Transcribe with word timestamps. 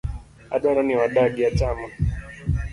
Adwaro 0.55 0.81
ni 0.83 0.95
wadagi 0.99 1.41
achana. 1.49 1.85